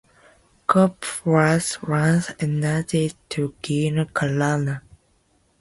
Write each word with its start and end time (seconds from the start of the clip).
Cope 0.65 1.05
was 1.27 1.79
once 1.83 2.31
engaged 2.41 3.17
to 3.29 3.53
Gina 3.61 4.07
Carano. 4.07 4.81